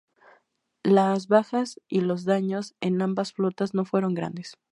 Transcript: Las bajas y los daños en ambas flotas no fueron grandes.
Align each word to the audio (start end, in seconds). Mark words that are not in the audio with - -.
Las 0.81 1.27
bajas 1.27 1.79
y 1.87 2.01
los 2.01 2.23
daños 2.25 2.73
en 2.81 2.99
ambas 3.03 3.33
flotas 3.33 3.75
no 3.75 3.85
fueron 3.85 4.15
grandes. 4.15 4.57